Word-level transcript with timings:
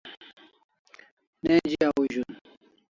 Neji 1.43 1.77
au 1.85 2.01
zun 2.13 2.33